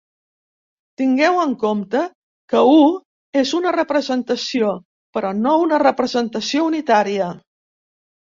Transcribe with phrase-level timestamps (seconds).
[1.01, 2.01] Tingueu en compte
[2.53, 2.79] que "u"
[3.43, 4.71] és una representació,
[5.19, 7.31] però no una representació unitària.